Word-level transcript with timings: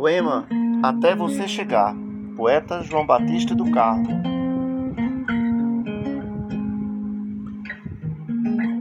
Poema 0.00 0.46
Até 0.82 1.14
Você 1.14 1.46
Chegar, 1.46 1.94
poeta 2.34 2.82
João 2.82 3.04
Batista 3.04 3.54
do 3.54 3.70
Carmo. 3.70 4.08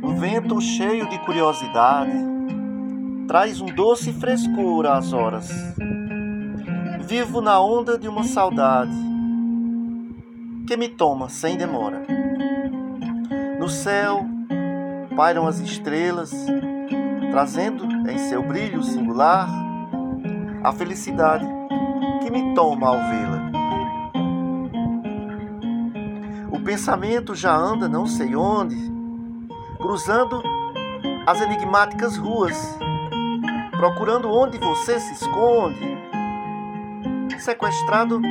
O 0.01 0.13
vento 0.13 0.61
cheio 0.61 1.09
de 1.09 1.19
curiosidade 1.25 2.13
traz 3.27 3.59
um 3.59 3.65
doce 3.65 4.13
frescura 4.13 4.93
às 4.93 5.11
horas. 5.11 5.49
Vivo 7.01 7.41
na 7.41 7.59
onda 7.59 7.97
de 7.97 8.07
uma 8.07 8.23
saudade 8.23 8.95
que 10.65 10.77
me 10.77 10.87
toma 10.87 11.27
sem 11.27 11.57
demora. 11.57 12.01
No 13.59 13.67
céu 13.67 14.25
pairam 15.17 15.45
as 15.45 15.59
estrelas, 15.59 16.31
trazendo 17.29 18.09
em 18.09 18.17
seu 18.19 18.41
brilho 18.41 18.81
singular 18.81 19.68
a 20.63 20.71
felicidade 20.71 21.45
que 22.21 22.29
me 22.29 22.53
toma 22.53 22.87
ao 22.87 22.95
vê-la. 22.95 23.49
O 26.51 26.59
pensamento 26.61 27.33
já 27.33 27.55
anda 27.55 27.87
não 27.87 28.05
sei 28.05 28.35
onde, 28.35 28.75
cruzando 29.77 30.43
as 31.25 31.41
enigmáticas 31.41 32.17
ruas, 32.17 32.77
procurando 33.77 34.29
onde 34.29 34.57
você 34.57 34.99
se 34.99 35.13
esconde, 35.13 35.97
sequestrado 37.37 38.21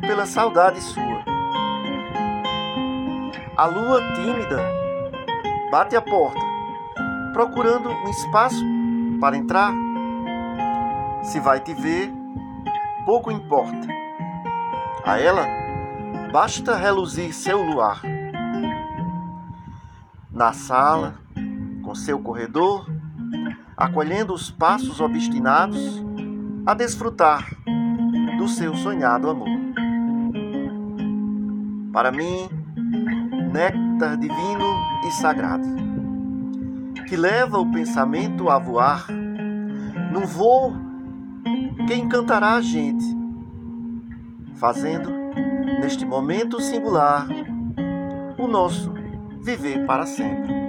pela 0.00 0.26
saudade 0.26 0.80
sua. 0.82 1.24
A 3.56 3.66
lua 3.66 4.02
tímida 4.14 4.62
bate 5.70 5.96
a 5.96 6.02
porta, 6.02 6.40
procurando 7.32 7.88
um 7.88 8.10
espaço 8.10 8.62
para 9.20 9.36
entrar 9.36 9.72
se 11.22 11.40
vai 11.40 11.60
te 11.60 11.74
ver, 11.74 12.10
pouco 13.04 13.30
importa. 13.30 13.86
A 15.04 15.18
ela 15.18 15.46
basta 16.32 16.76
reluzir 16.76 17.32
seu 17.32 17.62
luar. 17.62 18.02
Na 20.30 20.52
sala, 20.52 21.16
com 21.82 21.94
seu 21.94 22.18
corredor, 22.20 22.86
acolhendo 23.76 24.32
os 24.32 24.50
passos 24.50 25.00
obstinados 25.00 26.02
a 26.66 26.74
desfrutar 26.74 27.48
do 28.38 28.48
seu 28.48 28.74
sonhado 28.74 29.28
amor. 29.28 29.48
Para 31.92 32.12
mim, 32.12 32.48
néctar 33.52 34.16
divino 34.16 34.76
e 35.06 35.10
sagrado, 35.10 35.66
que 37.08 37.16
leva 37.16 37.58
o 37.58 37.70
pensamento 37.70 38.48
a 38.48 38.58
voar 38.58 39.06
num 40.12 40.24
voo 40.24 40.89
que 41.86 41.94
encantará 41.94 42.54
a 42.54 42.60
gente, 42.60 43.04
fazendo, 44.56 45.10
neste 45.80 46.04
momento 46.04 46.60
singular, 46.60 47.26
o 48.38 48.46
nosso 48.46 48.92
viver 49.42 49.86
para 49.86 50.06
sempre. 50.06 50.59